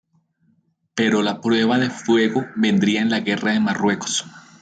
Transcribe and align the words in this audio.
Pero 0.95 1.21
la 1.21 1.41
prueba 1.41 1.77
de 1.77 1.91
fuego 1.91 2.47
vendría 2.55 3.03
en 3.03 3.11
la 3.11 3.19
Guerra 3.19 3.51
de 3.51 3.59
Marruecos. 3.59 4.25